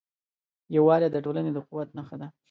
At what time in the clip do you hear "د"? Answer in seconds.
1.11-1.17, 1.53-1.57